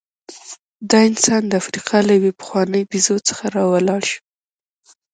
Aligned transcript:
دا 0.91 0.99
انسان 1.09 1.41
د 1.47 1.53
افریقا 1.61 1.97
له 2.07 2.13
یوې 2.17 2.31
پخوانۍ 2.39 2.81
بیزو 2.91 3.17
څخه 3.27 3.43
راولاړ 3.57 4.01
شو. 4.11 4.21